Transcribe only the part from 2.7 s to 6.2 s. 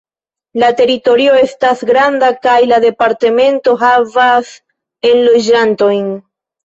la departemento havas enloĝantojn.